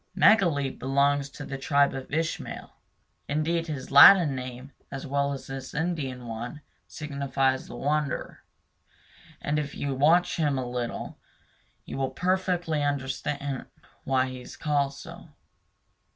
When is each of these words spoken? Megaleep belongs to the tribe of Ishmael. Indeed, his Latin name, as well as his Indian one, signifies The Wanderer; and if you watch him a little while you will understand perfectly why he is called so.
Megaleep 0.17 0.79
belongs 0.79 1.29
to 1.29 1.45
the 1.45 1.59
tribe 1.59 1.93
of 1.93 2.11
Ishmael. 2.11 2.71
Indeed, 3.27 3.67
his 3.67 3.91
Latin 3.91 4.33
name, 4.33 4.71
as 4.91 5.05
well 5.05 5.31
as 5.31 5.45
his 5.45 5.75
Indian 5.75 6.25
one, 6.25 6.61
signifies 6.87 7.67
The 7.67 7.75
Wanderer; 7.75 8.43
and 9.39 9.59
if 9.59 9.75
you 9.75 9.93
watch 9.93 10.37
him 10.37 10.57
a 10.57 10.67
little 10.67 11.19
while 11.85 11.85
you 11.85 11.97
will 11.97 12.15
understand 12.19 12.99
perfectly 12.99 13.85
why 14.03 14.25
he 14.29 14.41
is 14.41 14.57
called 14.57 14.95
so. 14.95 15.29